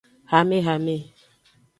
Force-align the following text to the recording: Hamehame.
Hamehame. 0.31 0.95